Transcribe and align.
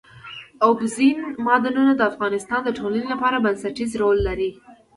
اوبزین 0.67 1.17
معدنونه 1.45 1.93
د 1.95 2.01
افغانستان 2.11 2.59
د 2.63 2.69
ټولنې 2.77 3.07
لپاره 3.13 3.43
بنسټيز 3.45 3.91
رول 4.01 4.17
لري. 4.27 4.51